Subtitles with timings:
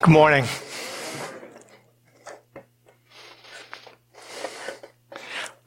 [0.00, 0.44] Good morning.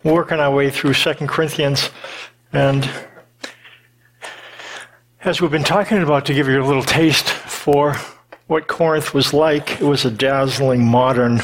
[0.06, 1.90] working our way through Second Corinthians,
[2.54, 2.90] and
[5.26, 7.98] as we've been talking about, to give you a little taste for
[8.48, 11.42] what Corinth was like, it was a dazzling, modern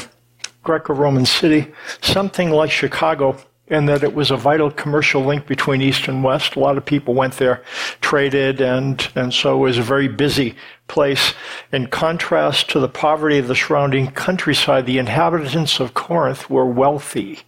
[0.62, 1.70] Greco Roman city,
[2.00, 3.36] something like Chicago
[3.70, 6.56] and that it was a vital commercial link between East and West.
[6.56, 7.62] A lot of people went there,
[8.00, 10.56] traded, and, and so it was a very busy
[10.86, 11.34] place.
[11.72, 17.40] In contrast to the poverty of the surrounding countryside, the inhabitants of Corinth were wealthy.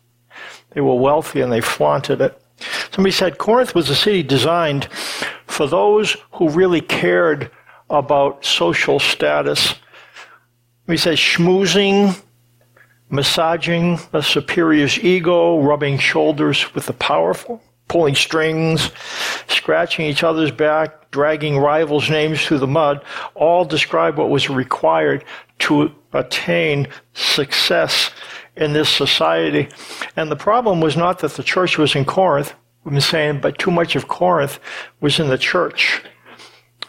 [0.73, 2.41] They were wealthy and they flaunted it.
[2.93, 4.89] Somebody said Corinth was a city designed
[5.47, 7.51] for those who really cared
[7.89, 9.75] about social status.
[10.87, 12.21] He says schmoozing
[13.11, 18.91] massaging a superior's ego, rubbing shoulders with the powerful, pulling strings,
[19.49, 23.03] scratching each other's back, dragging rivals' names through the mud,
[23.35, 25.25] all describe what was required
[25.59, 28.11] to attain success
[28.57, 29.69] in this society.
[30.17, 33.59] And the problem was not that the church was in Corinth, we've been saying, but
[33.59, 34.61] too much of Corinth
[35.01, 36.03] was in the church.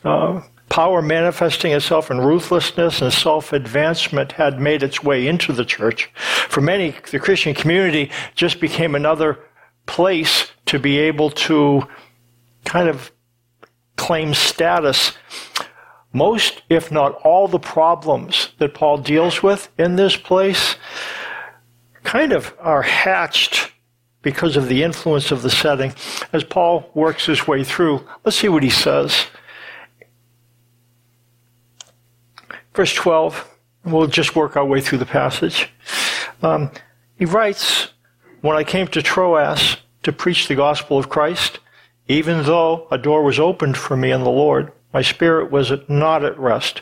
[0.04, 5.66] Uh, Power manifesting itself in ruthlessness and self advancement had made its way into the
[5.66, 6.10] church.
[6.16, 9.38] For many, the Christian community just became another
[9.86, 11.84] place to be able to
[12.64, 13.12] kind of
[13.98, 15.12] claim status.
[16.14, 20.78] Most, if not all, the problems that Paul deals with in this place
[22.06, 23.74] kind of are hatched
[24.22, 25.94] because of the influence of the setting.
[26.32, 29.26] As Paul works his way through, let's see what he says.
[32.74, 33.48] Verse 12.
[33.86, 35.70] We'll just work our way through the passage.
[36.42, 36.72] Um,
[37.18, 37.90] he writes,
[38.42, 41.60] When I came to Troas to preach the gospel of Christ,
[42.08, 46.26] even though a door was opened for me in the Lord, my spirit was not
[46.26, 46.82] at rest,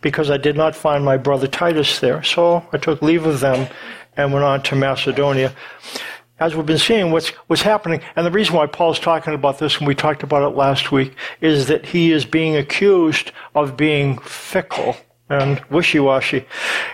[0.00, 2.22] because I did not find my brother Titus there.
[2.22, 3.68] So I took leave of them
[4.16, 5.54] and went on to Macedonia.
[6.40, 9.78] As we've been seeing, what's, what's happening, and the reason why Paul's talking about this,
[9.78, 14.18] and we talked about it last week, is that he is being accused of being
[14.18, 14.96] fickle
[15.28, 16.46] and wishy-washy.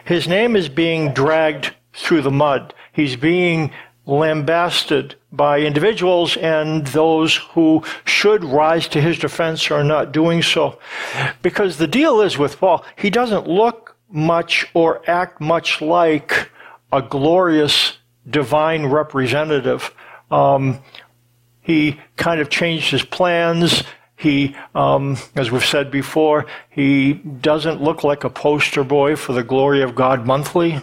[0.04, 2.74] His name is being dragged through the mud.
[2.92, 3.70] He's being
[4.06, 10.78] lambasted by individuals and those who should rise to his defense are not doing so.
[11.42, 16.50] Because the deal is with Paul, he doesn't look much or act much like
[16.92, 19.94] a glorious divine representative.
[20.30, 20.80] Um,
[21.60, 23.82] he kind of changed his plans.
[24.24, 29.44] He, um, as we've said before, he doesn't look like a poster boy for the
[29.44, 30.80] glory of God monthly.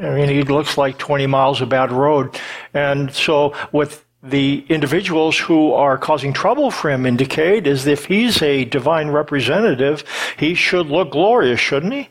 [0.00, 2.40] I mean, he looks like 20 miles of bad road.
[2.72, 8.40] And so what the individuals who are causing trouble for him indicate is if he's
[8.40, 10.02] a divine representative,
[10.38, 12.08] he should look glorious, shouldn't he?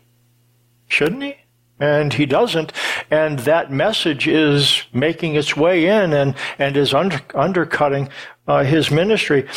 [0.87, 1.35] Shouldn't he?
[1.83, 2.71] And he doesn't.
[3.11, 8.07] And that message is making its way in and, and is under, undercutting
[8.47, 9.49] uh, his ministry.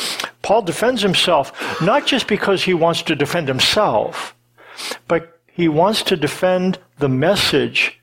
[0.43, 4.35] Paul defends himself not just because he wants to defend himself,
[5.07, 8.01] but he wants to defend the message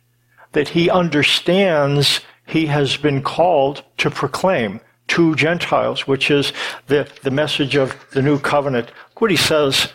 [0.53, 4.79] that he understands he has been called to proclaim
[5.09, 6.53] to Gentiles, which is
[6.87, 8.87] the, the message of the new covenant.
[9.09, 9.91] Look what he says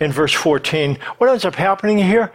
[0.00, 0.98] in verse 14.
[1.16, 2.30] What ends up happening here?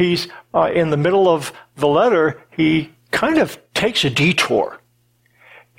[0.00, 4.80] He's uh, in the middle of the letter, he kind of takes a detour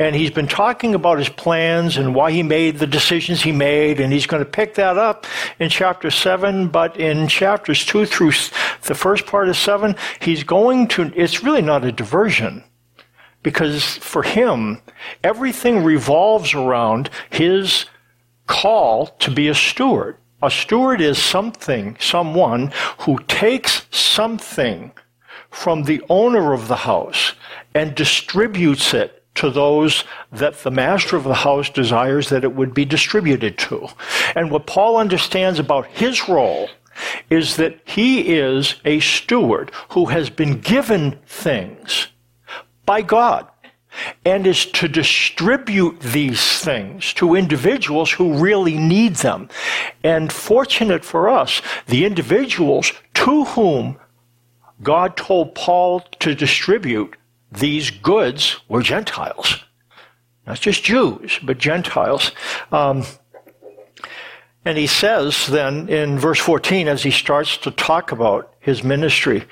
[0.01, 3.99] and he's been talking about his plans and why he made the decisions he made,
[3.99, 5.27] and he's going to pick that up
[5.59, 8.31] in chapter 7, but in chapters 2 through
[8.83, 12.63] the first part of 7, he's going to, it's really not a diversion.
[13.43, 14.81] Because for him,
[15.23, 17.85] everything revolves around his
[18.47, 20.17] call to be a steward.
[20.43, 24.91] A steward is something, someone who takes something
[25.49, 27.33] from the owner of the house
[27.75, 32.73] and distributes it to those that the master of the house desires that it would
[32.73, 33.87] be distributed to.
[34.35, 36.69] And what Paul understands about his role
[37.29, 42.07] is that he is a steward who has been given things
[42.85, 43.47] by God
[44.25, 49.49] and is to distribute these things to individuals who really need them.
[50.03, 53.97] And fortunate for us, the individuals to whom
[54.81, 57.15] God told Paul to distribute
[57.51, 59.63] these goods were Gentiles.
[60.47, 62.31] Not just Jews, but Gentiles.
[62.71, 63.03] Um,
[64.65, 69.45] and he says then in verse 14, as he starts to talk about his ministry,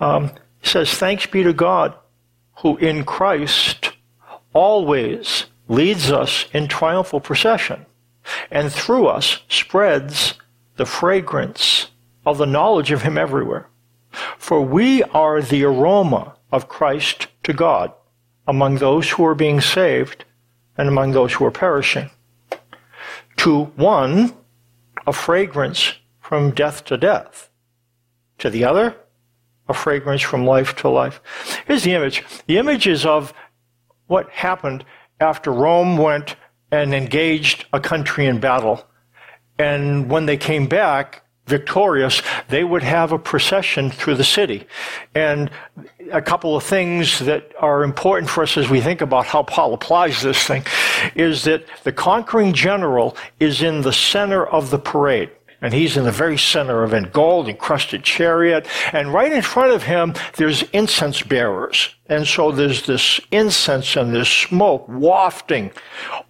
[0.00, 0.30] um,
[0.60, 1.94] he says, Thanks be to God
[2.56, 3.92] who in Christ
[4.52, 7.86] always leads us in triumphal procession
[8.50, 10.34] and through us spreads
[10.76, 11.88] the fragrance
[12.26, 13.68] of the knowledge of him everywhere.
[14.38, 17.92] For we are the aroma of Christ to God
[18.46, 20.24] among those who are being saved
[20.76, 22.10] and among those who are perishing.
[23.38, 24.34] To one,
[25.06, 27.50] a fragrance from death to death.
[28.38, 28.96] To the other,
[29.68, 31.20] a fragrance from life to life.
[31.66, 32.24] Here's the image.
[32.46, 33.32] The image is of
[34.06, 34.84] what happened
[35.20, 36.36] after Rome went
[36.70, 38.86] and engaged a country in battle.
[39.58, 44.66] And when they came back, victorious, they would have a procession through the city.
[45.14, 45.50] And
[46.10, 49.74] a couple of things that are important for us as we think about how Paul
[49.74, 50.64] applies this thing
[51.14, 55.30] is that the conquering general is in the center of the parade.
[55.60, 58.66] And he's in the very center of a gold encrusted chariot.
[58.92, 61.94] And right in front of him, there's incense bearers.
[62.06, 65.72] And so there's this incense and this smoke wafting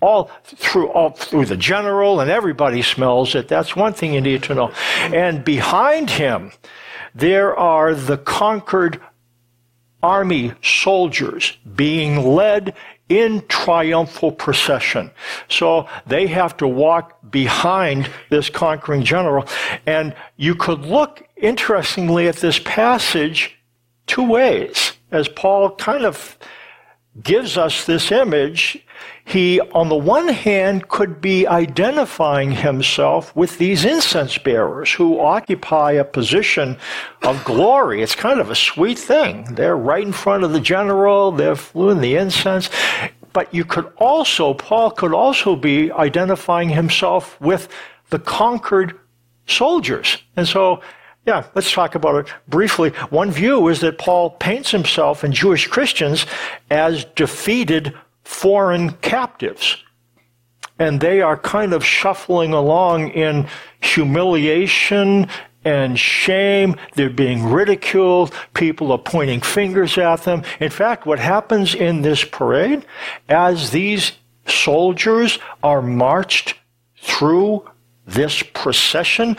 [0.00, 3.48] all through, all through the general and everybody smells it.
[3.48, 4.72] That's one thing you need to know.
[4.98, 6.52] And behind him,
[7.14, 9.00] there are the conquered
[10.04, 12.74] army soldiers being led
[13.08, 15.10] in triumphal procession.
[15.48, 19.46] So they have to walk behind this conquering general.
[19.86, 23.56] And you could look interestingly at this passage
[24.06, 26.38] two ways as Paul kind of
[27.22, 28.84] gives us this image
[29.26, 35.92] he, on the one hand, could be identifying himself with these incense bearers who occupy
[35.92, 36.76] a position
[37.22, 38.02] of glory.
[38.02, 39.44] It's kind of a sweet thing.
[39.54, 42.68] They're right in front of the general, they're flewing the incense.
[43.32, 47.68] But you could also, Paul could also be identifying himself with
[48.10, 49.00] the conquered
[49.46, 50.18] soldiers.
[50.36, 50.82] And so,
[51.26, 52.90] yeah, let's talk about it briefly.
[53.10, 56.26] One view is that Paul paints himself and Jewish Christians
[56.70, 57.94] as defeated
[58.24, 59.78] foreign captives.
[60.78, 63.48] And they are kind of shuffling along in
[63.80, 65.28] humiliation
[65.64, 66.76] and shame.
[66.94, 68.34] They're being ridiculed.
[68.52, 70.42] People are pointing fingers at them.
[70.60, 72.84] In fact, what happens in this parade,
[73.28, 74.12] as these
[74.46, 76.56] soldiers are marched
[76.96, 77.66] through
[78.06, 79.36] this procession,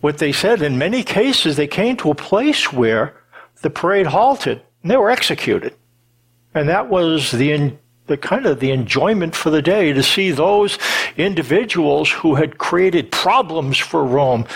[0.00, 3.20] what they said, in many cases, they came to a place where
[3.62, 5.74] the parade halted and they were executed.
[6.54, 7.76] And that was the
[8.06, 10.78] the kind of the enjoyment for the day to see those
[11.16, 14.46] individuals who had created problems for Rome.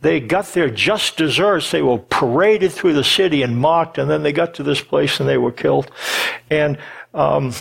[0.00, 1.70] They got their just desserts.
[1.70, 5.20] They were paraded through the city and mocked, and then they got to this place
[5.20, 5.90] and they were killed.
[6.50, 6.78] And
[7.12, 7.52] um,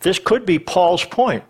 [0.00, 1.42] this could be Paul's point.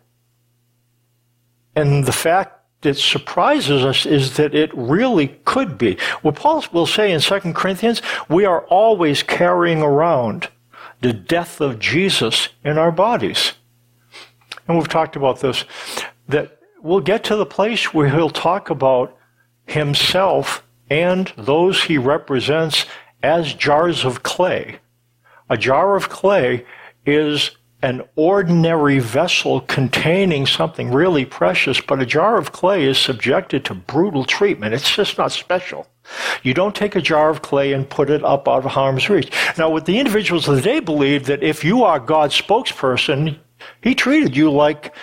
[1.76, 5.98] And the fact that surprises us is that it really could be.
[6.22, 10.48] What Paul will say in 2 Corinthians, we are always carrying around
[11.00, 13.54] the death of Jesus in our bodies.
[14.66, 15.64] And we've talked about this,
[16.28, 19.16] that we'll get to the place where he'll talk about
[19.66, 22.86] himself and those he represents
[23.22, 24.78] as jars of clay.
[25.50, 26.64] A jar of clay
[27.04, 27.50] is
[27.84, 33.74] an ordinary vessel containing something really precious, but a jar of clay is subjected to
[33.74, 34.72] brutal treatment.
[34.72, 35.86] It's just not special.
[36.42, 39.30] You don't take a jar of clay and put it up out of harm's reach.
[39.58, 43.38] Now, what the individuals of the day believe that if you are God's spokesperson,
[43.82, 44.94] he treated you like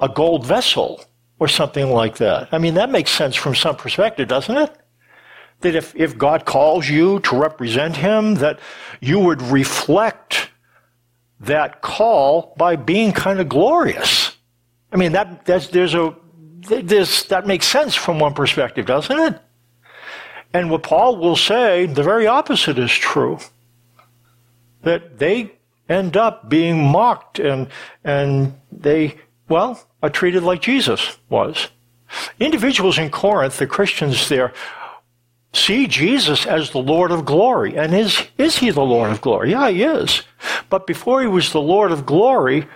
[0.00, 1.04] a gold vessel
[1.38, 2.48] or something like that.
[2.50, 4.74] I mean, that makes sense from some perspective, doesn't it?
[5.60, 8.58] That if, if God calls you to represent him, that
[9.02, 10.41] you would reflect
[11.42, 14.36] that call by being kind of glorious.
[14.92, 16.14] I mean, that, that's, there's a,
[16.60, 19.40] there's, that makes sense from one perspective, doesn't it?
[20.54, 23.38] And what Paul will say, the very opposite is true.
[24.82, 25.52] That they
[25.88, 27.68] end up being mocked and,
[28.04, 29.18] and they,
[29.48, 31.68] well, are treated like Jesus was.
[32.38, 34.52] Individuals in Corinth, the Christians there,
[35.52, 37.76] see Jesus as the Lord of glory.
[37.76, 39.50] And is, is he the Lord of glory?
[39.50, 40.22] Yeah, he is.
[40.70, 42.66] But before he was the Lord of glory,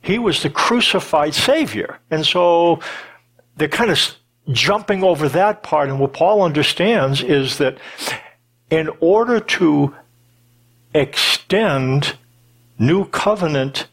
[0.00, 1.98] he was the crucified Savior.
[2.10, 2.80] And so
[3.56, 3.98] they're kind of
[4.50, 5.88] jumping over that part.
[5.88, 7.78] And what Paul understands is that
[8.70, 9.94] in order to
[10.94, 12.16] extend
[12.78, 13.88] new covenant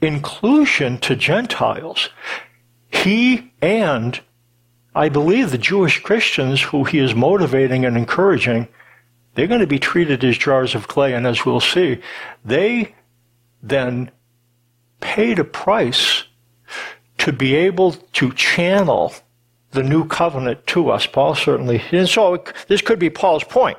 [0.00, 2.08] inclusion to Gentiles,
[2.90, 4.20] he and
[4.94, 8.68] I believe the Jewish Christians who he is motivating and encouraging,
[9.34, 11.14] they're going to be treated as jars of clay.
[11.14, 12.00] And as we'll see,
[12.44, 12.94] they
[13.62, 14.10] then
[15.00, 16.24] paid a price
[17.18, 19.12] to be able to channel
[19.72, 21.06] the new covenant to us.
[21.06, 23.78] Paul certainly, and so this could be Paul's point.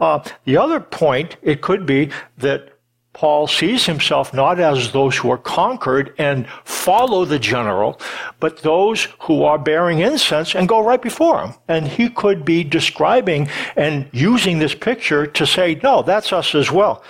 [0.00, 2.71] Uh, the other point, it could be that
[3.14, 8.00] Paul sees himself not as those who are conquered and follow the general,
[8.40, 11.54] but those who are bearing incense and go right before him.
[11.68, 16.70] And he could be describing and using this picture to say, no, that's us as
[16.70, 17.04] well.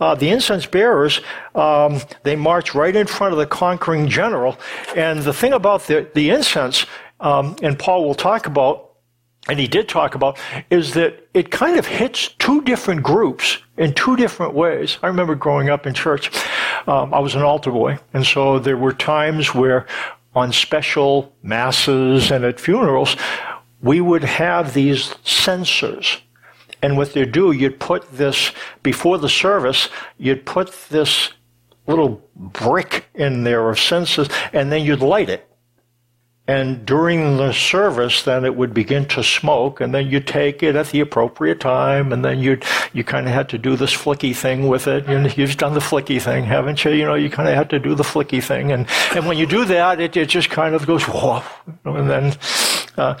[0.00, 1.20] Uh, the incense bearers,
[1.54, 4.58] um, they march right in front of the conquering general.
[4.96, 6.86] And the thing about the, the incense,
[7.20, 8.89] um, and Paul will talk about,
[9.48, 10.38] and he did talk about,
[10.70, 14.98] is that it kind of hits two different groups in two different ways.
[15.02, 16.30] I remember growing up in church,
[16.86, 19.86] um, I was an altar boy, and so there were times where
[20.34, 23.16] on special masses and at funerals,
[23.82, 26.18] we would have these censers.
[26.82, 31.32] And what they'd do, you'd put this, before the service, you'd put this
[31.86, 35.49] little brick in there of censers, and then you'd light it.
[36.50, 40.74] And during the service, then it would begin to smoke, and then you take it
[40.74, 42.58] at the appropriate time, and then you
[42.92, 45.08] you kind of had to do this flicky thing with it.
[45.08, 46.90] You you've done the flicky thing, haven't you?
[46.90, 49.46] You know, you kind of had to do the flicky thing, and and when you
[49.46, 51.44] do that, it, it just kind of goes whoa,
[51.84, 52.36] and then.
[52.96, 53.14] Uh,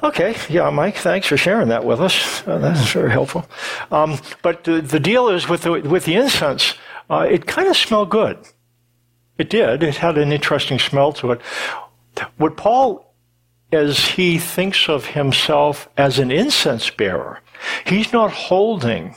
[0.00, 2.46] Okay, yeah, Mike, thanks for sharing that with us.
[2.46, 3.44] Uh, that's very helpful.
[3.90, 6.74] Um, but the, the, deal is with the, with the incense,
[7.10, 8.38] uh, it kind of smelled good.
[9.38, 9.82] It did.
[9.82, 11.40] It had an interesting smell to it.
[12.36, 13.14] What Paul,
[13.72, 17.40] as he thinks of himself as an incense bearer,
[17.86, 19.16] he's not holding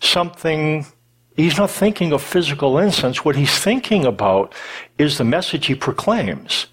[0.00, 0.86] something,
[1.36, 3.24] he's not thinking of physical incense.
[3.24, 4.54] What he's thinking about
[4.98, 6.66] is the message he proclaims,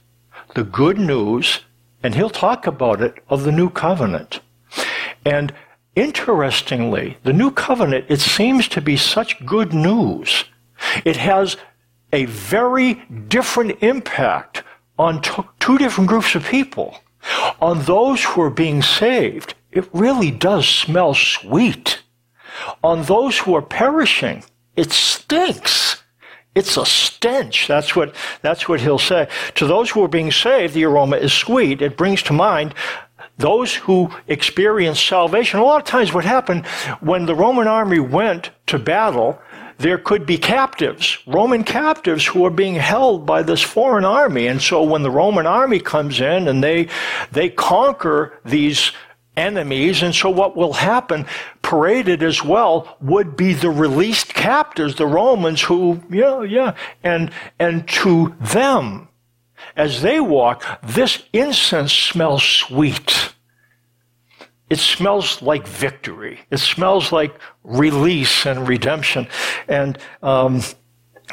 [0.55, 1.61] the good news,
[2.03, 4.39] and he'll talk about it, of the new covenant.
[5.25, 5.53] And
[5.95, 10.45] interestingly, the new covenant, it seems to be such good news.
[11.03, 11.57] It has
[12.13, 12.93] a very
[13.27, 14.63] different impact
[14.97, 15.21] on
[15.59, 16.97] two different groups of people.
[17.61, 22.01] On those who are being saved, it really does smell sweet.
[22.83, 24.43] On those who are perishing,
[24.75, 26.03] it stinks.
[26.55, 27.67] It's a stench.
[27.67, 29.27] That's what, that's what he'll say.
[29.55, 31.81] To those who are being saved, the aroma is sweet.
[31.81, 32.73] It brings to mind
[33.37, 35.59] those who experience salvation.
[35.59, 36.65] A lot of times what happened
[36.99, 39.39] when the Roman army went to battle,
[39.77, 44.47] there could be captives, Roman captives who are being held by this foreign army.
[44.47, 46.87] And so when the Roman army comes in and they,
[47.31, 48.91] they conquer these
[49.35, 50.01] enemies.
[50.01, 51.25] And so what will happen,
[51.61, 57.87] paraded as well, would be the released captives, the Romans who, yeah, yeah, and, and
[57.89, 59.07] to them,
[59.75, 63.33] as they walk, this incense smells sweet.
[64.69, 66.39] It smells like victory.
[66.51, 69.27] It smells like release and redemption.
[69.67, 70.61] And um,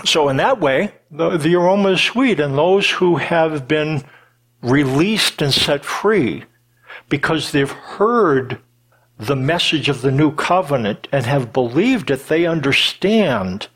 [0.04, 2.38] so, in that way, the, the aroma is sweet.
[2.38, 4.04] And those who have been
[4.62, 6.44] released and set free
[7.08, 8.60] because they've heard
[9.18, 13.68] the message of the new covenant and have believed it, they understand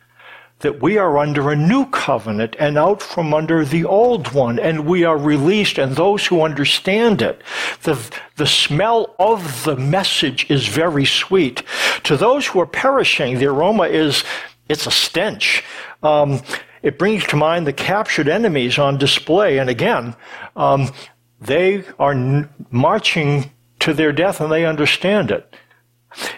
[0.60, 4.86] that we are under a new covenant and out from under the old one, and
[4.86, 7.42] we are released, and those who understand it,
[7.82, 7.96] the,
[8.36, 11.62] the smell of the message is very sweet.
[12.04, 14.24] To those who are perishing, the aroma is,
[14.68, 15.62] it's a stench.
[16.02, 16.42] Um,
[16.82, 20.16] it brings to mind the captured enemies on display, and again,
[20.56, 20.92] um,
[21.40, 25.54] they are n- marching to their death and they understand it.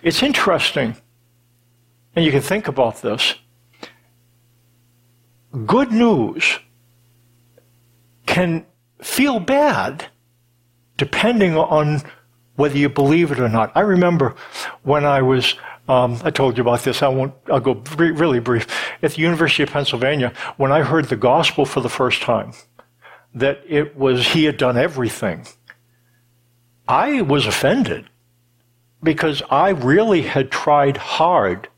[0.03, 0.97] It's interesting,
[2.15, 3.35] and you can think about this
[5.66, 6.59] good news
[8.26, 8.64] can
[9.02, 10.07] feel bad
[10.97, 12.02] depending on
[12.57, 13.73] whether you believe it or not.
[13.75, 14.35] I remember
[14.83, 15.54] when I was,
[15.88, 18.66] um, I told you about this, I won't, I'll go really brief.
[19.02, 22.52] At the University of Pennsylvania, when I heard the gospel for the first time,
[23.35, 25.47] that it was, he had done everything,
[26.87, 28.11] I was offended
[29.02, 31.69] because I really had tried hard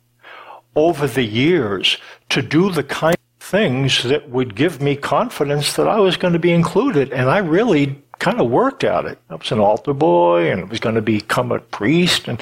[0.74, 1.98] over the years
[2.30, 3.16] to do the kind
[3.52, 7.12] things that would give me confidence that I was going to be included.
[7.12, 9.18] And I really kind of worked at it.
[9.28, 12.40] I was an altar boy and I was going to become a priest and,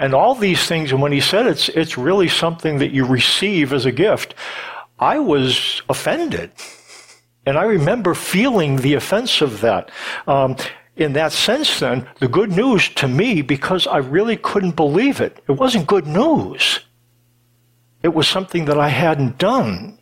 [0.00, 0.90] and all these things.
[0.90, 4.34] And when he said it's, it's really something that you receive as a gift,
[4.98, 6.50] I was offended.
[7.46, 9.92] And I remember feeling the offense of that.
[10.26, 10.56] Um,
[10.96, 15.40] in that sense, then, the good news to me, because I really couldn't believe it,
[15.46, 16.80] it wasn't good news.
[18.02, 19.97] It was something that I hadn't done.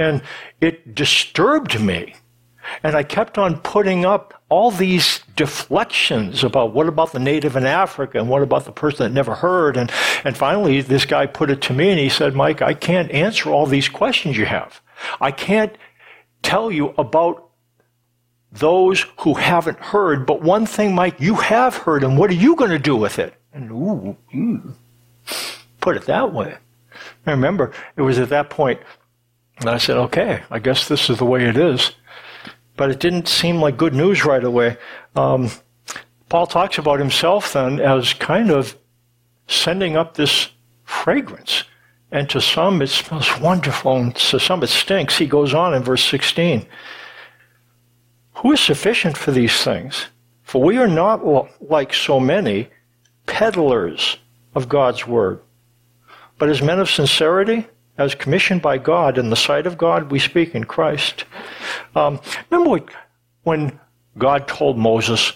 [0.00, 0.22] And
[0.60, 2.14] it disturbed me.
[2.82, 7.66] And I kept on putting up all these deflections about what about the native in
[7.66, 9.76] Africa and what about the person that never heard.
[9.76, 9.90] And,
[10.24, 13.50] and finally, this guy put it to me and he said, Mike, I can't answer
[13.50, 14.80] all these questions you have.
[15.20, 15.76] I can't
[16.42, 17.50] tell you about
[18.52, 22.56] those who haven't heard, but one thing, Mike, you have heard, and what are you
[22.56, 23.34] going to do with it?
[23.52, 24.74] And ooh, ooh,
[25.80, 26.56] put it that way.
[27.26, 28.80] I remember it was at that point
[29.60, 31.92] and I said, okay, I guess this is the way it is.
[32.76, 34.78] But it didn't seem like good news right away.
[35.14, 35.50] Um,
[36.30, 38.76] Paul talks about himself then as kind of
[39.46, 40.48] sending up this
[40.84, 41.64] fragrance.
[42.10, 45.18] And to some it smells wonderful, and to some it stinks.
[45.18, 46.66] He goes on in verse 16.
[48.36, 50.06] Who is sufficient for these things?
[50.42, 51.22] For we are not
[51.60, 52.70] like so many
[53.26, 54.16] peddlers
[54.54, 55.40] of God's word,
[56.38, 57.66] but as men of sincerity,
[58.00, 61.26] as commissioned by God in the sight of God, we speak in Christ.
[61.94, 62.86] Um, remember
[63.42, 63.78] when
[64.16, 65.34] God told Moses,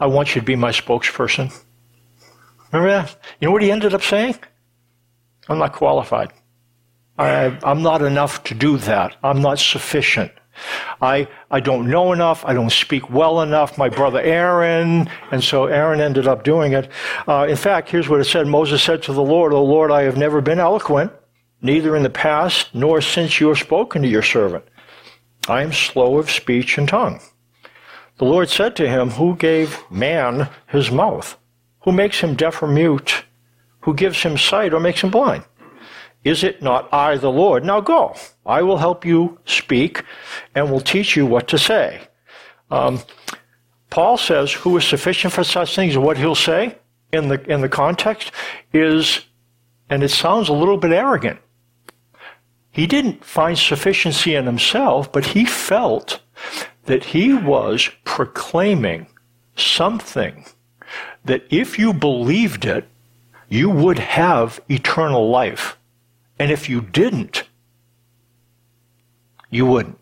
[0.00, 1.52] I want you to be my spokesperson?
[2.72, 3.16] Remember that?
[3.40, 4.36] You know what he ended up saying?
[5.48, 6.32] I'm not qualified.
[7.18, 9.16] I, I'm not enough to do that.
[9.22, 10.32] I'm not sufficient.
[11.00, 12.44] I, I don't know enough.
[12.44, 13.78] I don't speak well enough.
[13.78, 16.90] My brother Aaron, and so Aaron ended up doing it.
[17.26, 18.46] Uh, in fact, here's what it said.
[18.46, 21.12] Moses said to the Lord, O Lord, I have never been eloquent,
[21.62, 24.64] neither in the past nor since you have spoken to your servant.
[25.48, 27.20] I am slow of speech and tongue.
[28.18, 31.38] The Lord said to him, Who gave man his mouth?
[31.80, 33.24] Who makes him deaf or mute?
[33.80, 35.44] Who gives him sight or makes him blind?
[36.22, 37.64] Is it not I, the Lord?
[37.64, 38.14] Now go.
[38.44, 40.02] I will help you speak
[40.54, 42.02] and will teach you what to say.
[42.70, 43.00] Um,
[43.88, 45.96] Paul says, who is sufficient for such things?
[45.96, 46.76] What he'll say
[47.12, 48.32] in the, in the context
[48.72, 49.24] is,
[49.88, 51.40] and it sounds a little bit arrogant.
[52.70, 56.20] He didn't find sufficiency in himself, but he felt
[56.84, 59.06] that he was proclaiming
[59.56, 60.44] something
[61.24, 62.86] that if you believed it,
[63.48, 65.76] you would have eternal life.
[66.40, 67.44] And if you didn't,
[69.50, 69.98] you wouldn't.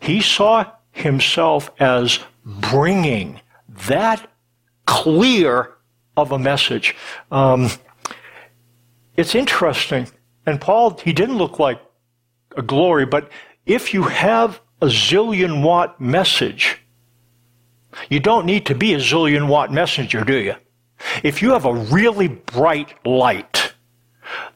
[0.00, 3.42] He saw himself as bringing
[3.88, 4.26] that
[4.86, 5.74] clear
[6.16, 6.96] of a message.
[7.30, 7.68] Um,
[9.18, 10.08] it's interesting.
[10.46, 11.80] And Paul, he didn't look like
[12.56, 13.30] a glory, but
[13.66, 16.78] if you have a zillion watt message,
[18.08, 20.54] you don't need to be a zillion watt messenger, do you?
[21.22, 23.53] If you have a really bright light,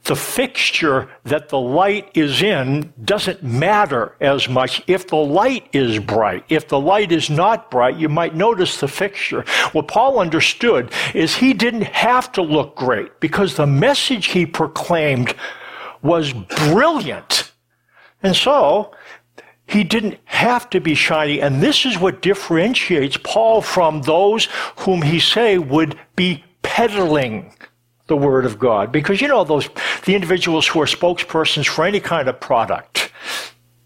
[0.04, 4.83] the fixture that the light is in doesn't matter as much.
[4.87, 8.88] If the light is bright, if the light is not bright, you might notice the
[8.88, 9.42] fixture.
[9.72, 15.35] What Paul understood is he didn't have to look great because the message he proclaimed
[16.02, 17.52] was brilliant.
[18.22, 18.94] And so,
[19.66, 21.40] he didn't have to be shiny.
[21.40, 27.52] And this is what differentiates Paul from those whom he say would be peddling
[28.09, 28.90] the Word of God.
[28.90, 29.68] Because you know, those,
[30.05, 33.12] the individuals who are spokespersons for any kind of product,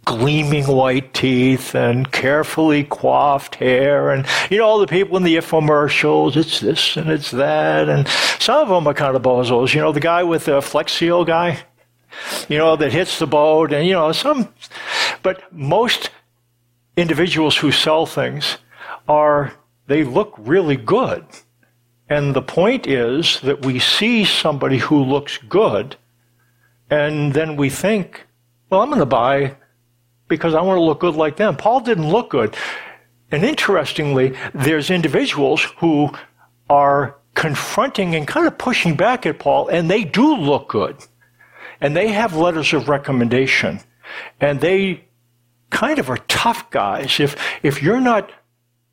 [0.04, 5.36] gleaming white teeth and carefully coiffed hair, and you know, all the people in the
[5.36, 8.08] infomercials, it's this and it's that, and
[8.38, 9.74] some of them are kind of bozos.
[9.74, 11.58] You know, the guy with the Flex Seal guy,
[12.48, 14.52] you know, that hits the boat, and you know, some,
[15.22, 16.10] but most
[16.96, 18.58] individuals who sell things
[19.08, 19.52] are,
[19.86, 21.24] they look really good.
[22.12, 25.96] And the point is that we see somebody who looks good,
[26.90, 28.26] and then we think,
[28.68, 29.56] well, I'm going to buy
[30.28, 31.56] because I want to look good like them.
[31.56, 32.54] Paul didn't look good.
[33.30, 36.10] And interestingly, there's individuals who
[36.68, 40.98] are confronting and kind of pushing back at Paul, and they do look good.
[41.80, 43.80] And they have letters of recommendation.
[44.38, 45.06] And they
[45.70, 47.18] kind of are tough guys.
[47.20, 48.30] If, if you're not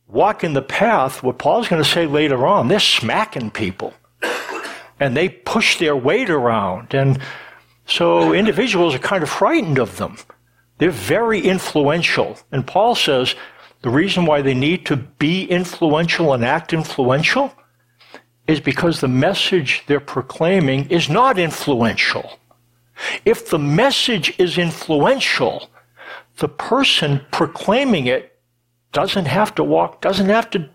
[0.10, 3.94] walking the path, what Paul's going to say later on, they're smacking people.
[5.00, 6.94] And they push their weight around.
[6.94, 7.22] And
[7.86, 10.18] so individuals are kind of frightened of them.
[10.78, 12.38] They're very influential.
[12.52, 13.36] And Paul says
[13.82, 17.54] the reason why they need to be influential and act influential
[18.48, 22.40] is because the message they're proclaiming is not influential.
[23.24, 25.70] If the message is influential,
[26.38, 28.29] the person proclaiming it
[28.92, 30.70] doesn't have to walk, doesn't have to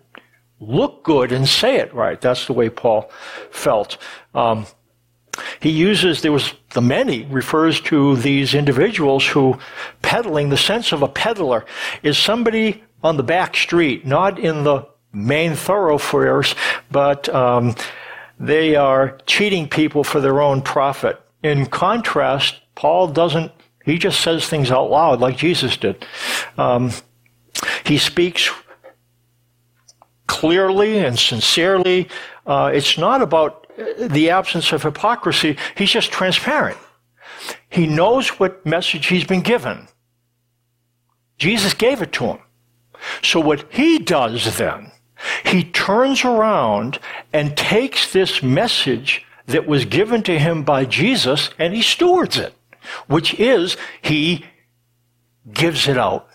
[0.59, 2.19] look good and say it right.
[2.19, 3.09] That's the way Paul
[3.51, 3.97] felt.
[4.33, 4.65] Um,
[5.59, 9.57] he uses, there was the many, refers to these individuals who
[10.01, 11.65] peddling, the sense of a peddler
[12.03, 16.55] is somebody on the back street, not in the main thoroughfares,
[16.91, 17.75] but um,
[18.39, 21.21] they are cheating people for their own profit.
[21.43, 23.51] In contrast, Paul doesn't,
[23.83, 26.05] he just says things out loud like Jesus did.
[26.57, 26.91] Um,
[27.85, 28.49] he speaks
[30.27, 32.07] clearly and sincerely.
[32.45, 33.67] Uh, it's not about
[33.99, 35.57] the absence of hypocrisy.
[35.75, 36.77] He's just transparent.
[37.69, 39.87] He knows what message he's been given.
[41.37, 42.39] Jesus gave it to him.
[43.21, 44.91] So what he does then,
[45.43, 46.99] he turns around
[47.33, 52.53] and takes this message that was given to him by Jesus, and he stewards it,
[53.07, 54.45] which is he
[55.51, 56.27] gives it out.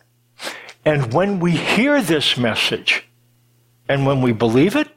[0.90, 3.04] And when we hear this message,
[3.88, 4.88] and when we believe it,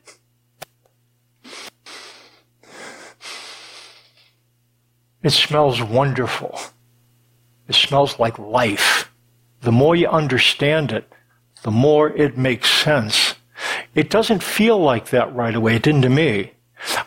[5.21, 6.59] it smells wonderful.
[7.67, 9.11] It smells like life.
[9.61, 11.07] The more you understand it,
[11.61, 13.35] the more it makes sense.
[13.93, 15.75] It doesn't feel like that right away.
[15.75, 16.53] It didn't to me.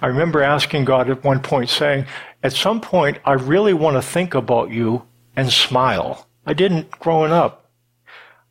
[0.00, 2.06] I remember asking God at one point, saying,
[2.40, 5.02] At some point, I really want to think about you
[5.34, 6.28] and smile.
[6.46, 7.65] I didn't growing up.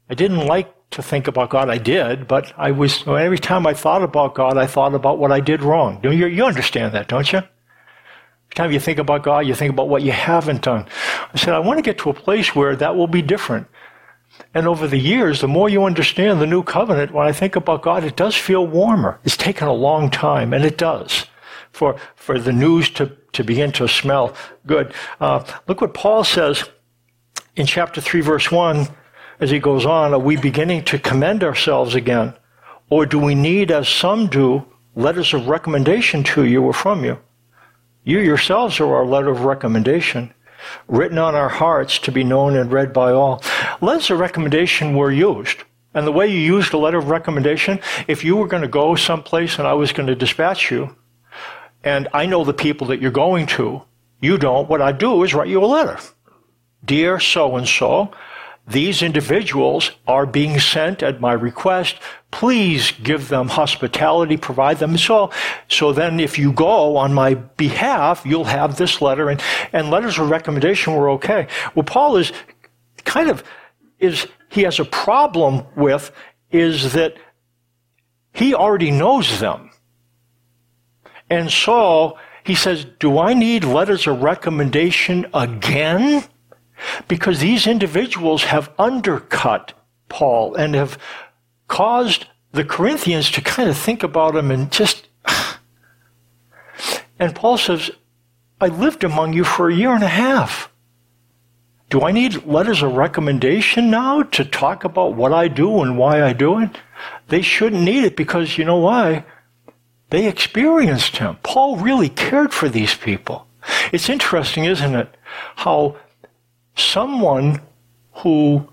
[0.10, 1.70] I didn't like to think about God.
[1.70, 5.32] I did, but I was, every time I thought about God, I thought about what
[5.32, 6.00] I did wrong.
[6.04, 7.40] You, you understand that, don't you?
[7.40, 10.86] Every time you think about God, you think about what you haven't done.
[11.34, 13.68] I said, I want to get to a place where that will be different.
[14.54, 17.82] And over the years, the more you understand the new covenant, when I think about
[17.82, 19.20] God, it does feel warmer.
[19.24, 21.26] It's taken a long time, and it does,
[21.72, 24.94] for, for the news to, to begin to smell good.
[25.20, 26.70] Uh, look what Paul says
[27.56, 28.88] in chapter 3, verse 1,
[29.40, 30.14] as he goes on.
[30.14, 32.34] Are we beginning to commend ourselves again?
[32.90, 37.20] Or do we need, as some do, letters of recommendation to you or from you?
[38.04, 40.34] You yourselves are our letter of recommendation
[40.88, 43.44] written on our hearts to be known and read by all.
[43.82, 45.64] Letters of recommendation were used.
[45.94, 48.96] And the way you used a letter of recommendation, if you were going to go
[48.96, 50.96] someplace and I was going to dispatch you,
[51.84, 53.84] and I know the people that you're going to,
[54.20, 55.98] you don't, what I do is write you a letter.
[56.84, 58.12] Dear so and so,
[58.68, 61.98] these individuals are being sent at my request.
[62.32, 64.98] Please give them hospitality, provide them.
[64.98, 65.30] So,
[65.68, 70.18] so then if you go on my behalf, you'll have this letter and, and letters
[70.18, 71.48] of recommendation were okay.
[71.76, 72.32] What Paul is
[73.04, 73.44] kind of,
[74.00, 76.12] is, he has a problem with
[76.50, 77.18] is that
[78.34, 79.70] he already knows them.
[81.30, 86.24] And so he says, do I need letters of recommendation again?
[87.08, 89.74] Because these individuals have undercut
[90.10, 90.98] Paul and have
[91.68, 95.08] caused the Corinthians to kind of think about him and just.
[97.18, 97.92] And Paul says,
[98.60, 100.70] I lived among you for a year and a half.
[101.90, 106.24] Do I need letters of recommendation now to talk about what I do and why
[106.24, 106.78] I do it?
[107.28, 109.24] They shouldn't need it because you know why?
[110.10, 111.38] They experienced him.
[111.44, 113.48] Paul really cared for these people.
[113.92, 115.16] It's interesting, isn't it?
[115.56, 115.98] How
[116.76, 117.62] someone
[118.14, 118.68] who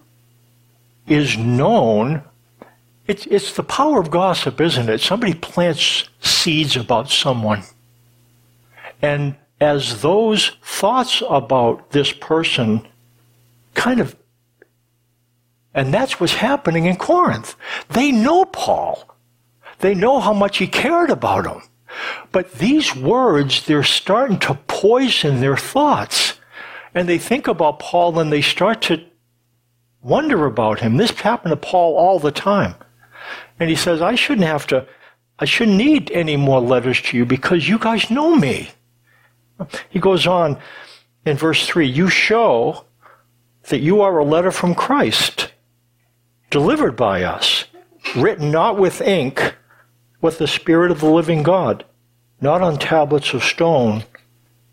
[1.06, 2.22] is known,
[3.06, 5.00] it's, it's the power of gossip, isn't it?
[5.00, 7.62] Somebody plants seeds about someone.
[9.00, 12.86] And as those thoughts about this person
[13.74, 14.16] kind of,
[15.74, 17.56] and that's what's happening in Corinth.
[17.88, 19.16] They know Paul.
[19.78, 21.62] They know how much he cared about them.
[22.30, 26.34] But these words, they're starting to poison their thoughts
[26.94, 29.04] and they think about Paul and they start to
[30.02, 30.96] wonder about him.
[30.96, 32.74] This happened to Paul all the time.
[33.58, 34.86] And he says, I shouldn't have to,
[35.38, 38.70] I shouldn't need any more letters to you because you guys know me.
[39.90, 40.58] He goes on
[41.24, 42.84] in verse 3 You show
[43.68, 45.52] that you are a letter from Christ,
[46.50, 47.66] delivered by us,
[48.16, 49.54] written not with ink,
[50.20, 51.84] with the Spirit of the living God,
[52.40, 54.04] not on tablets of stone,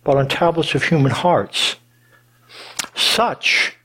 [0.03, 1.75] but on tablets of human hearts.
[2.99, 3.77] Such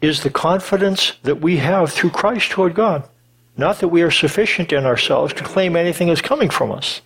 [0.00, 3.06] is the confidence that we have through Christ toward God.
[3.54, 7.02] Not that we are sufficient in ourselves to claim anything is coming from us,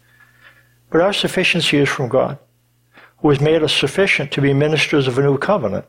[0.91, 2.39] but our sufficiency is from God,
[3.19, 5.87] who has made us sufficient to be ministers of a new covenant,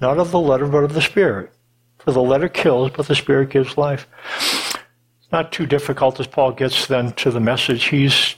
[0.00, 1.50] not of the letter, but of the Spirit.
[1.98, 4.06] For the letter kills, but the Spirit gives life.
[4.36, 7.86] It's not too difficult as Paul gets then to the message.
[7.86, 8.36] He's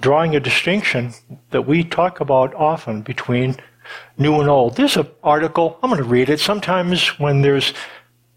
[0.00, 1.12] drawing a distinction
[1.50, 3.56] that we talk about often between
[4.16, 4.76] new and old.
[4.76, 6.40] There's an article, I'm going to read it.
[6.40, 7.74] Sometimes when there's,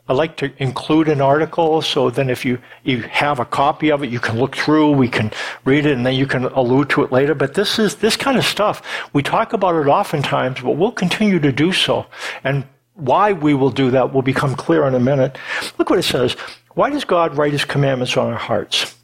[0.07, 4.03] I like to include an article, so then if you, you have a copy of
[4.03, 5.31] it, you can look through, we can
[5.63, 7.33] read it, and then you can allude to it later.
[7.35, 8.81] But this is, this kind of stuff,
[9.13, 12.05] we talk about it oftentimes, but we'll continue to do so.
[12.43, 15.37] And why we will do that will become clear in a minute.
[15.77, 16.33] Look what it says.
[16.73, 18.95] Why does God write his commandments on our hearts?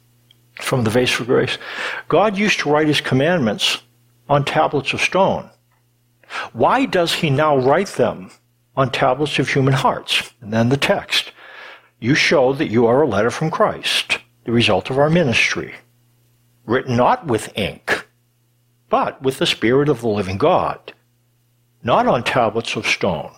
[0.60, 1.56] From the vase for grace.
[2.08, 3.80] God used to write his commandments
[4.28, 5.48] on tablets of stone.
[6.52, 8.30] Why does he now write them
[8.76, 10.32] on tablets of human hearts?
[10.40, 11.32] And then the text.
[12.00, 15.74] You show that you are a letter from Christ, the result of our ministry,
[16.64, 18.06] written not with ink,
[18.88, 20.92] but with the Spirit of the living God,
[21.82, 23.32] not on tablets of stone,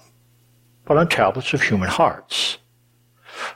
[0.85, 2.59] but on tablets of human hearts.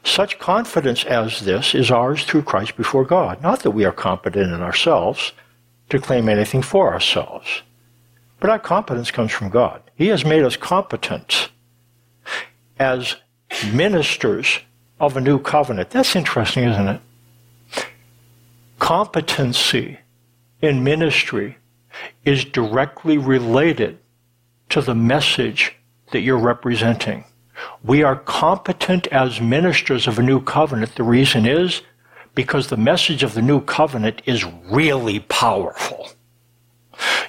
[0.03, 3.43] Such confidence as this is ours through Christ before God.
[3.43, 5.33] Not that we are competent in ourselves
[5.91, 7.63] to claim anything for ourselves.
[8.45, 9.83] But our competence comes from God.
[9.95, 11.49] He has made us competent
[12.79, 13.17] as
[13.73, 14.59] ministers
[15.01, 15.89] of a new covenant.
[15.89, 17.01] That's interesting, isn't it?
[18.79, 19.99] Competency
[20.61, 21.57] in ministry
[22.27, 23.99] is directly related
[24.69, 25.75] to the message
[26.13, 27.25] that you're representing.
[27.83, 30.97] We are competent as ministers of a new covenant.
[30.97, 31.81] The reason is
[32.35, 36.11] because the message of the new covenant is really powerful.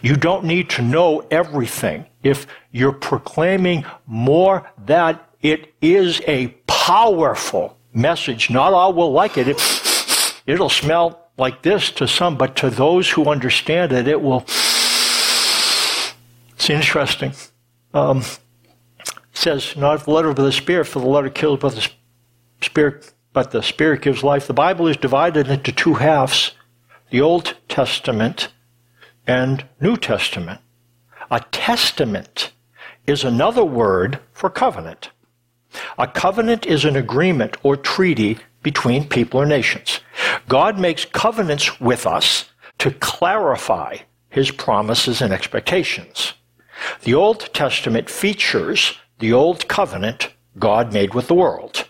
[0.02, 7.78] You don't need to know everything if you're proclaiming more that it is a powerful
[7.94, 8.50] message.
[8.50, 9.48] Not all will like it.
[9.48, 9.62] it
[10.46, 14.44] it'll smell like this to some, but to those who understand it, it will.
[16.56, 17.34] It's interesting.
[17.94, 18.20] Um,
[19.00, 21.90] it says, not the letter of the Spirit, for the letter kills, but the
[22.62, 24.48] Spirit, but the Spirit gives life.
[24.48, 26.52] The Bible is divided into two halves:
[27.10, 28.50] the Old Testament
[29.28, 30.62] and New Testament.
[31.32, 32.52] A testament
[33.08, 35.10] is another word for covenant.
[35.98, 40.00] A covenant is an agreement or treaty between people or nations.
[40.48, 42.46] God makes covenants with us
[42.80, 43.98] to clarify
[44.30, 46.34] his promises and expectations.
[47.04, 51.88] The Old Testament features the Old Covenant God made with the world.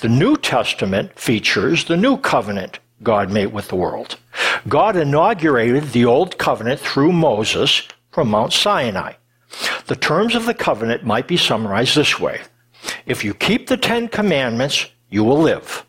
[0.00, 4.18] The New Testament features the New Covenant God made with the world.
[4.66, 9.12] God inaugurated the Old Covenant through Moses from Mount Sinai.
[9.86, 12.40] The terms of the covenant might be summarized this way
[13.06, 15.86] If you keep the Ten Commandments, you will live.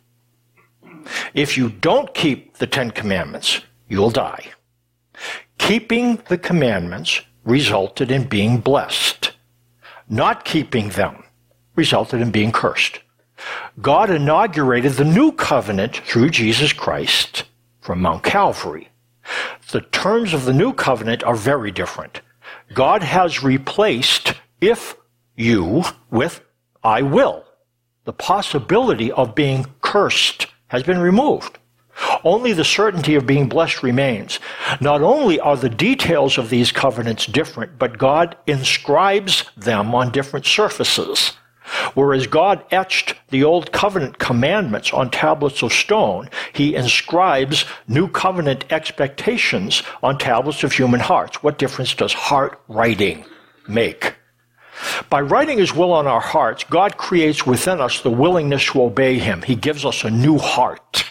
[1.33, 4.51] If you don't keep the Ten Commandments, you'll die.
[5.57, 9.31] Keeping the commandments resulted in being blessed.
[10.09, 11.23] Not keeping them
[11.75, 12.99] resulted in being cursed.
[13.81, 17.43] God inaugurated the new covenant through Jesus Christ
[17.81, 18.89] from Mount Calvary.
[19.71, 22.21] The terms of the new covenant are very different.
[22.73, 24.95] God has replaced if
[25.35, 26.41] you with
[26.83, 27.43] I will.
[28.05, 31.57] The possibility of being cursed has been removed.
[32.23, 34.39] Only the certainty of being blessed remains.
[34.81, 40.45] Not only are the details of these covenants different, but God inscribes them on different
[40.45, 41.33] surfaces.
[41.95, 48.65] Whereas God etched the Old Covenant commandments on tablets of stone, He inscribes New Covenant
[48.71, 51.41] expectations on tablets of human hearts.
[51.41, 53.25] What difference does heart writing
[53.67, 54.15] make?
[55.09, 59.17] By writing His will on our hearts, God creates within us the willingness to obey
[59.17, 59.41] Him.
[59.41, 61.05] He gives us a new heart.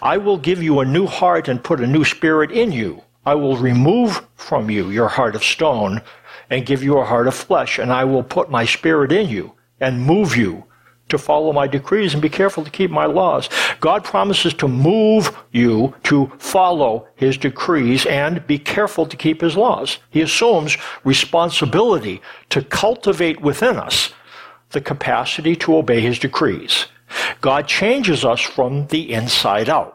[0.00, 3.02] I will give you a new heart and put a new spirit in you.
[3.26, 6.02] I will remove from you your heart of stone
[6.50, 9.52] and give you a heart of flesh, and I will put my spirit in you
[9.80, 10.64] and move you
[11.08, 13.48] to follow my decrees and be careful to keep my laws.
[13.80, 19.56] God promises to move you to follow his decrees and be careful to keep his
[19.56, 19.98] laws.
[20.10, 24.12] He assumes responsibility to cultivate within us
[24.70, 26.86] the capacity to obey his decrees.
[27.40, 29.94] God changes us from the inside out.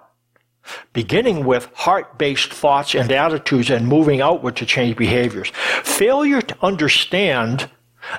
[0.93, 5.51] Beginning with heart based thoughts and attitudes and moving outward to change behaviors.
[5.83, 7.69] Failure to understand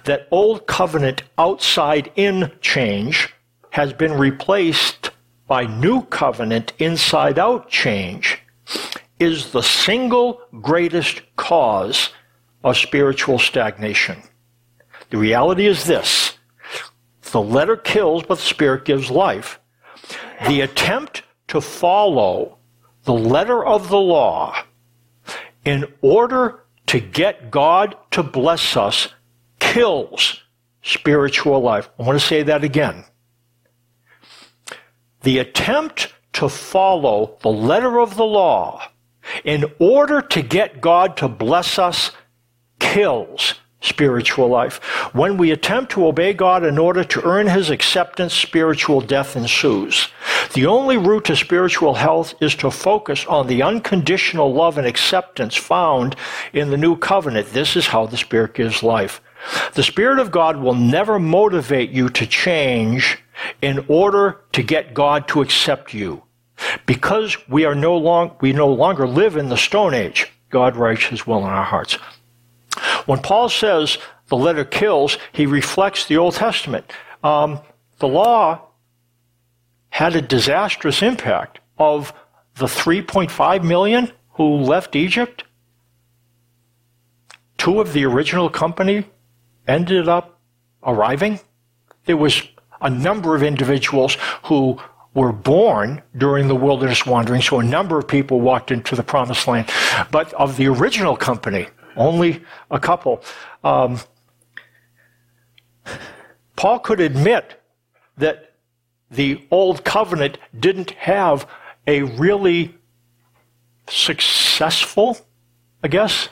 [0.04, 3.34] that old covenant outside in change
[3.70, 5.10] has been replaced
[5.46, 8.38] by new covenant inside out change
[9.18, 12.10] is the single greatest cause
[12.62, 14.22] of spiritual stagnation.
[15.10, 16.38] The reality is this
[17.32, 19.58] the letter kills, but the spirit gives life.
[20.46, 22.58] The attempt to follow
[23.04, 24.56] the letter of the law
[25.64, 29.08] in order to get God to bless us
[29.72, 30.42] kills
[30.82, 31.88] spiritual life.
[31.98, 33.04] I want to say that again.
[35.22, 38.82] The attempt to follow the letter of the law
[39.44, 42.10] in order to get God to bless us
[42.78, 44.78] kills spiritual life.
[45.14, 50.08] When we attempt to obey God in order to earn his acceptance, spiritual death ensues.
[50.54, 55.54] The only route to spiritual health is to focus on the unconditional love and acceptance
[55.56, 56.16] found
[56.52, 57.48] in the new covenant.
[57.48, 59.20] This is how the Spirit gives life.
[59.74, 63.18] The Spirit of God will never motivate you to change
[63.60, 66.22] in order to get God to accept you.
[66.86, 71.06] Because we are no long, we no longer live in the Stone Age, God writes
[71.06, 71.94] his will in our hearts.
[73.06, 76.92] When Paul says the letter kills, he reflects the Old Testament.
[77.22, 77.60] Um,
[77.98, 78.68] the law
[79.90, 82.12] had a disastrous impact of
[82.56, 85.44] the 3.5 million who left Egypt.
[87.58, 89.06] Two of the original company
[89.66, 90.38] ended up
[90.82, 91.40] arriving.
[92.04, 92.42] There was
[92.80, 94.78] a number of individuals who
[95.14, 99.46] were born during the wilderness wandering, so a number of people walked into the promised
[99.46, 99.70] land.
[100.10, 103.22] But of the original company, only a couple.
[103.62, 104.00] Um,
[106.56, 107.60] Paul could admit
[108.18, 108.54] that
[109.10, 111.48] the old covenant didn't have
[111.86, 112.74] a really
[113.88, 115.18] successful,
[115.82, 116.28] I guess,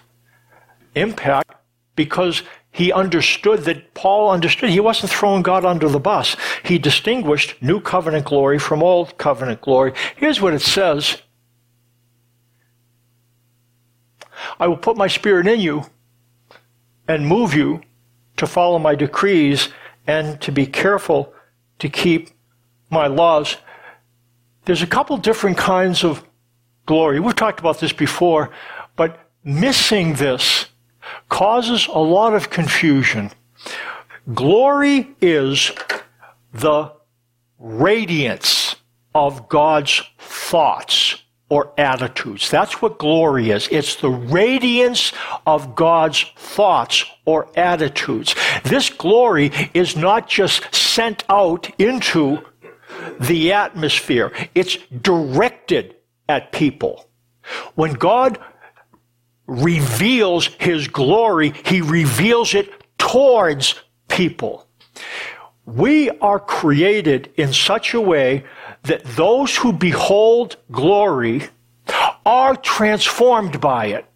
[0.94, 1.52] impact
[1.94, 2.42] because
[2.72, 6.36] he understood that Paul understood he wasn't throwing God under the bus.
[6.64, 9.92] He distinguished new covenant glory from old covenant glory.
[10.16, 11.18] Here's what it says
[14.58, 15.84] I will put my spirit in you
[17.06, 17.82] and move you
[18.38, 19.68] to follow my decrees
[20.06, 21.34] and to be careful
[21.78, 22.30] to keep
[22.90, 23.56] my laws.
[24.64, 26.24] There's a couple different kinds of
[26.86, 27.20] glory.
[27.20, 28.50] We've talked about this before,
[28.96, 30.66] but missing this
[31.28, 33.30] causes a lot of confusion.
[34.34, 35.72] Glory is
[36.52, 36.92] the
[37.58, 38.76] radiance
[39.14, 42.50] of God's thoughts or attitudes.
[42.50, 43.68] That's what glory is.
[43.70, 45.12] It's the radiance
[45.46, 48.34] of God's thoughts or attitudes.
[48.64, 52.42] This glory is not just sent out into
[53.20, 54.32] the atmosphere.
[54.54, 55.96] It's directed
[56.28, 57.06] at people.
[57.74, 58.38] When God
[59.46, 64.66] reveals his glory, he reveals it towards people.
[65.64, 68.44] We are created in such a way
[68.82, 71.42] that those who behold glory
[72.26, 74.06] are transformed by it.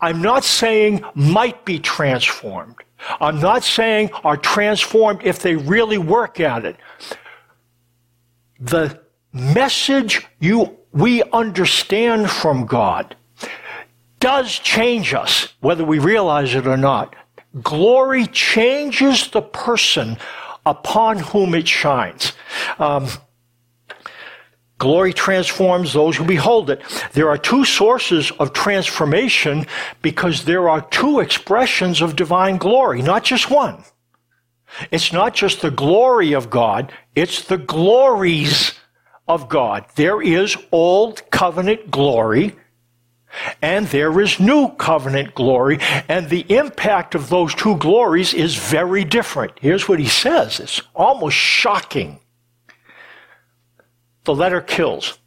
[0.00, 2.76] I'm not saying might be transformed.
[3.20, 6.76] I'm not saying are transformed if they really work at it.
[8.58, 9.00] The
[9.32, 13.16] message you we understand from God
[14.20, 17.14] does change us, whether we realize it or not.
[17.62, 20.16] Glory changes the person
[20.64, 22.32] upon whom it shines.
[22.78, 23.08] Um,
[24.78, 26.82] glory transforms those who behold it.
[27.12, 29.66] There are two sources of transformation
[30.02, 33.84] because there are two expressions of divine glory, not just one.
[34.90, 38.72] It's not just the glory of God, it's the glories
[39.28, 39.86] of God.
[39.94, 42.54] There is old covenant glory
[43.62, 49.04] and there is new covenant glory, and the impact of those two glories is very
[49.04, 49.52] different.
[49.60, 52.20] Here's what he says it's almost shocking.
[54.24, 55.18] The letter kills.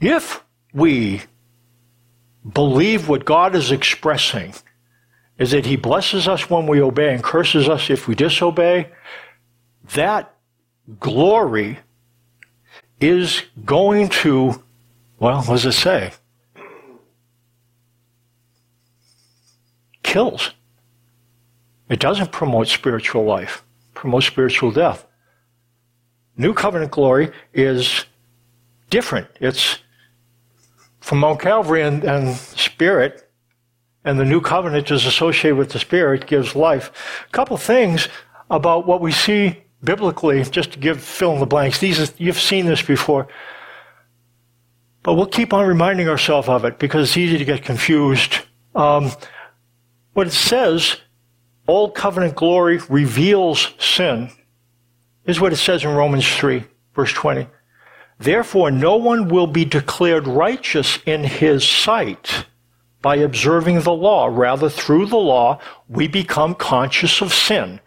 [0.00, 1.22] If we
[2.52, 4.54] believe what God is expressing
[5.38, 8.90] is that he blesses us when we obey and curses us if we disobey,
[9.94, 10.34] that
[11.00, 11.78] glory
[13.00, 14.62] is going to,
[15.18, 16.12] well, what does it say?
[20.02, 20.52] Kills.
[21.88, 25.06] It doesn't promote spiritual life, promotes spiritual death.
[26.36, 28.04] New covenant glory is
[28.90, 29.28] different.
[29.40, 29.78] It's
[31.00, 33.30] from Mount Calvary and, and Spirit,
[34.04, 37.24] and the new covenant is associated with the Spirit, gives life.
[37.28, 38.08] A couple things
[38.50, 42.66] about what we see biblically, just to give fill in the blanks, these you've seen
[42.66, 43.28] this before.
[45.02, 48.40] But we'll keep on reminding ourselves of it because it's easy to get confused.
[48.74, 49.12] Um,
[50.14, 50.96] what it says,
[51.68, 54.30] Old covenant glory reveals sin,
[55.24, 57.48] is what it says in Romans 3, verse 20.
[58.18, 62.46] Therefore, no one will be declared righteous in his sight
[63.02, 64.26] by observing the law.
[64.26, 67.80] Rather, through the law, we become conscious of sin.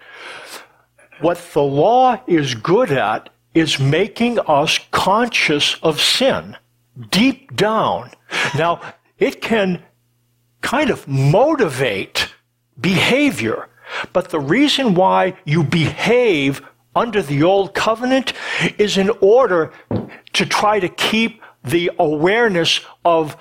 [1.21, 6.55] What the law is good at is making us conscious of sin
[7.12, 8.12] deep down.
[8.58, 8.82] Now,
[9.17, 9.84] it can
[10.62, 12.34] kind of motivate
[12.79, 13.67] behavior,
[14.13, 16.62] but the reason why you behave
[16.95, 18.34] under the old covenant
[18.77, 19.71] is in order
[20.34, 23.36] to try to keep the awareness of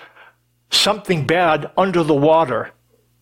[0.71, 2.73] something bad under the water.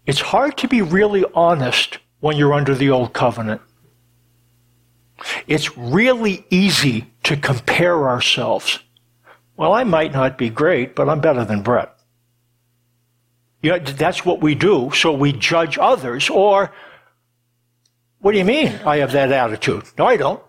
[0.06, 3.60] It's hard to be really honest when you're under the old covenant.
[5.46, 8.78] It's really easy to compare ourselves.
[9.56, 11.96] Well, I might not be great, but I'm better than Brett.
[13.62, 14.90] You know, that's what we do.
[14.94, 16.28] So we judge others.
[16.28, 16.72] Or,
[18.20, 19.84] what do you mean I have that attitude?
[19.98, 20.42] No, I don't.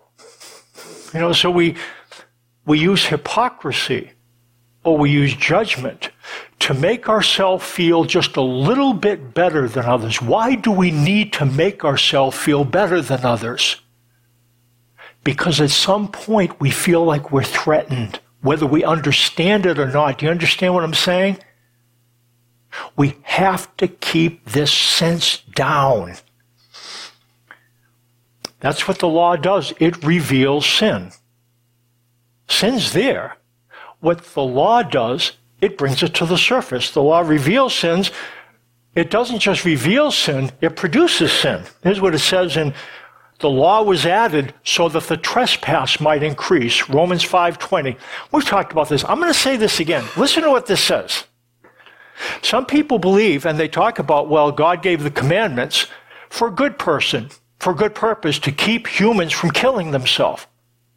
[1.14, 1.78] You know, so we,
[2.66, 4.12] we use hypocrisy
[4.84, 6.12] or we use judgment
[6.60, 10.22] to make ourselves feel just a little bit better than others.
[10.22, 13.78] Why do we need to make ourselves feel better than others?
[15.28, 20.18] Because at some point we feel like we're threatened, whether we understand it or not.
[20.18, 21.40] Do you understand what I'm saying?
[22.96, 26.14] We have to keep this sense down.
[28.62, 29.74] That's what the law does.
[29.82, 31.12] It reveals sin.
[32.48, 33.36] Sin's there.
[34.00, 36.92] What the law does, it brings it to the surface.
[36.92, 38.12] The law reveals sins.
[38.96, 41.64] It doesn't just reveal sin, it produces sin.
[41.84, 42.74] Here's what it says in
[43.40, 46.90] the law was added so that the trespass might increase.
[46.90, 47.98] Romans 5:20.
[48.32, 49.04] We've talked about this.
[49.06, 50.04] I'm going to say this again.
[50.18, 51.26] Listen to what this says.
[52.42, 55.88] Some people believe and they talk about well God gave the commandments
[56.30, 57.30] for a good person,
[57.60, 60.48] for good purpose to keep humans from killing themselves.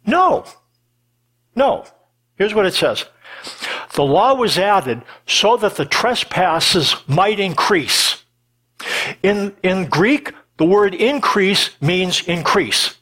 [0.05, 0.45] No.
[1.55, 1.85] No.
[2.35, 3.05] Here's what it says.
[3.93, 8.23] The law was added so that the trespasses might increase.
[9.21, 12.95] In, in Greek, the word increase means increase.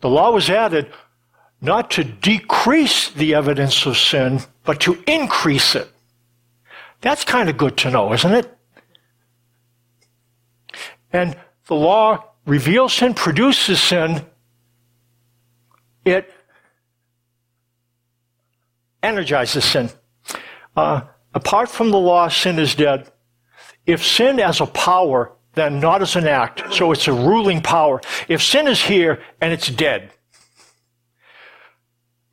[0.00, 0.90] The law was added
[1.60, 5.88] not to decrease the evidence of sin, but to increase it.
[7.02, 8.52] That's kind of good to know, isn't it?
[11.12, 11.36] And
[11.68, 14.26] the law reveals sin, produces sin,
[16.04, 16.34] it
[19.04, 19.88] energizes sin.
[20.76, 21.02] Uh,
[21.34, 23.10] Apart from the law, sin is dead.
[23.86, 26.72] If sin as a power, then not as an act.
[26.72, 28.00] So it's a ruling power.
[28.28, 30.10] If sin is here and it's dead,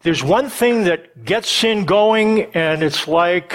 [0.02, 3.54] there's one thing that gets sin going, and it's like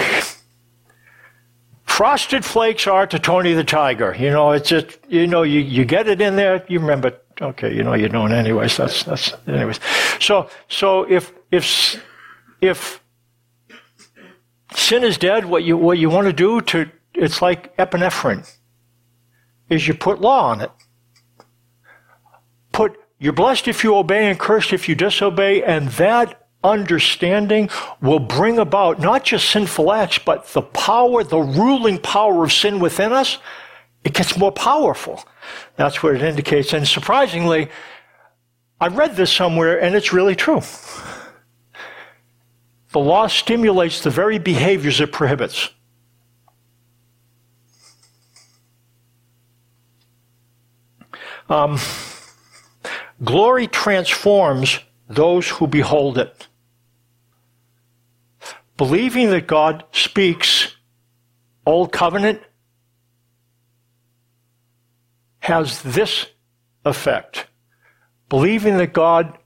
[1.85, 4.15] frosted flakes are to Tony the Tiger.
[4.19, 7.73] You know, it's just, you know, you, you get it in there, you remember, okay,
[7.73, 8.77] you know, you don't anyways.
[8.77, 9.79] That's, that's, anyways.
[10.19, 11.99] So, so if, if,
[12.61, 12.99] if
[14.73, 15.45] sin is dead.
[15.45, 18.49] What you, what you want to do to, it's like epinephrine,
[19.69, 20.71] is you put law on it.
[22.71, 27.69] Put, you're blessed if you obey and cursed if you disobey, and that understanding
[28.01, 32.79] will bring about not just sinful acts, but the power, the ruling power of sin
[32.79, 33.37] within us.
[34.03, 35.23] It gets more powerful.
[35.77, 36.73] That's what it indicates.
[36.73, 37.69] And surprisingly,
[38.79, 40.61] I read this somewhere and it's really true.
[42.95, 45.69] The law stimulates the very behaviors it prohibits.
[51.49, 51.77] Um,
[53.21, 54.79] glory transforms
[55.09, 56.47] those who behold it.
[58.77, 60.77] Believing that God speaks
[61.65, 62.41] Old Covenant
[65.39, 66.27] has this
[66.85, 67.47] effect.
[68.29, 69.37] Believing that God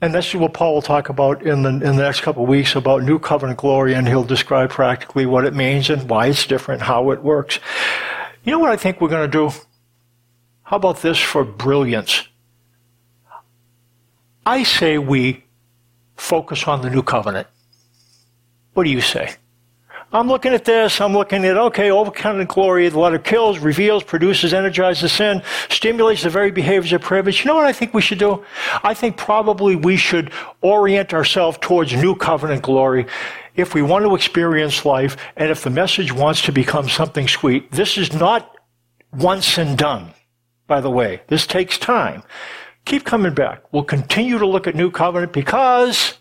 [0.00, 2.48] and this is what Paul will talk about in the, in the next couple of
[2.48, 6.46] weeks about new covenant glory, and he'll describe practically what it means and why it's
[6.46, 7.58] different, how it works.
[8.44, 9.54] You know what I think we're going to do?
[10.62, 12.28] How about this for brilliance?
[14.46, 15.44] I say we
[16.16, 17.48] focus on the new covenant.
[18.72, 19.34] What do you say?
[20.12, 24.02] I'm looking at this, I'm looking at, okay, old covenant glory, the letter kills, reveals,
[24.02, 27.44] produces, energizes sin, stimulates the very behaviors of privilege.
[27.44, 28.44] You know what I think we should do?
[28.82, 30.32] I think probably we should
[30.62, 33.06] orient ourselves towards new covenant glory
[33.54, 37.70] if we want to experience life and if the message wants to become something sweet.
[37.70, 38.56] This is not
[39.12, 40.12] once and done,
[40.66, 41.22] by the way.
[41.28, 42.24] This takes time.
[42.84, 43.62] Keep coming back.
[43.72, 46.18] We'll continue to look at new covenant because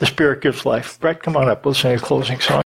[0.00, 0.98] The Spirit gives life.
[0.98, 1.62] Brett, come on up.
[1.62, 2.62] We'll sing a closing song.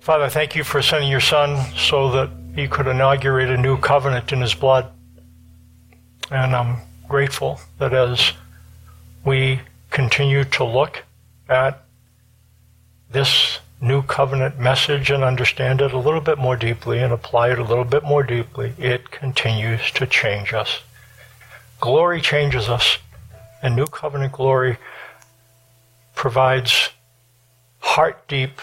[0.00, 4.34] Father, thank you for sending your Son so that he could inaugurate a new covenant
[4.34, 4.92] in his blood.
[6.30, 6.76] And I'm
[7.08, 8.32] grateful that as
[9.24, 9.60] we
[9.90, 11.04] continue to look
[11.48, 11.84] at
[13.10, 17.58] this new covenant message and understand it a little bit more deeply and apply it
[17.58, 20.82] a little bit more deeply, it continues to change us.
[21.84, 22.96] Glory changes us,
[23.60, 24.78] and New Covenant glory
[26.14, 26.88] provides
[27.80, 28.58] heart deep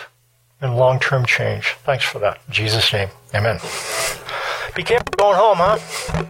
[0.60, 1.76] and long term change.
[1.84, 2.40] Thanks for that.
[2.48, 3.60] In Jesus' name, amen.
[4.74, 6.26] Be careful going home, huh?